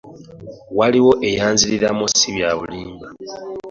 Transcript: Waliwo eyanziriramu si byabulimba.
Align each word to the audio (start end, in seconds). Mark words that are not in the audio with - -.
Waliwo 0.77 1.13
eyanziriramu 1.29 2.05
si 2.17 2.27
byabulimba. 2.35 3.07